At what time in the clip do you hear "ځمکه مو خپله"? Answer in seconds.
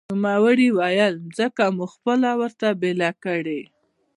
1.37-2.29